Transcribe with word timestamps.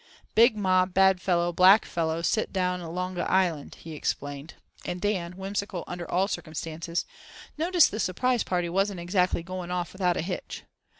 "Big 0.33 0.57
mob 0.57 0.95
bad 0.95 1.21
fellow 1.21 1.53
black 1.53 1.85
fellow 1.85 2.23
sit 2.23 2.51
down 2.51 2.81
longa 2.81 3.21
island," 3.29 3.75
he 3.75 3.93
explained; 3.93 4.55
and 4.83 4.99
Dan, 4.99 5.33
whimsical 5.33 5.83
under 5.85 6.09
all 6.09 6.27
circumstances, 6.27 7.05
"noticed 7.55 7.91
the 7.91 7.99
surprise 7.99 8.41
party 8.43 8.67
wasn't 8.67 8.99
exactly 8.99 9.43
going 9.43 9.69
off 9.69 9.93
without 9.93 10.17
a 10.17 10.23
hitch." 10.23 10.63